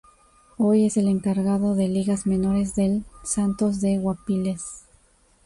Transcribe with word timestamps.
Hoy 0.57 0.87
es 0.87 0.97
el 0.97 1.07
encargado 1.07 1.75
de 1.75 1.87
ligas 1.87 2.25
menores 2.25 2.73
del 2.73 3.05
Santos 3.23 3.81
de 3.81 3.99
Guápiles. 3.99 4.85